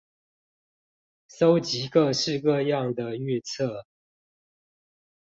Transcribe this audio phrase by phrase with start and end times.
[1.29, 3.83] 蒐集各式各樣的預測